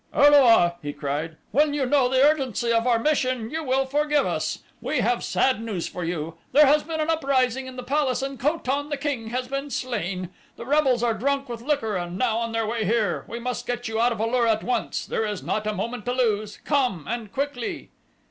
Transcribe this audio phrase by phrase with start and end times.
[0.15, 3.85] "O lo a," he cried, "when you know the urgency of our mission you will
[3.85, 4.63] forgive us.
[4.81, 6.37] We have sad news for you.
[6.53, 9.69] There has been an uprising in the palace and Ko tan, the king, has been
[9.69, 10.29] slain.
[10.55, 13.25] The rebels are drunk with liquor and now on their way here.
[13.27, 16.05] We must get you out of A lur at once there is not a moment
[16.05, 16.57] to lose.
[16.65, 17.91] Come, and quickly!"